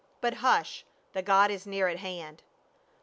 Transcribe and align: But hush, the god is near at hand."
But 0.19 0.33
hush, 0.41 0.83
the 1.13 1.21
god 1.21 1.51
is 1.51 1.67
near 1.67 1.87
at 1.87 1.99
hand." 1.99 2.41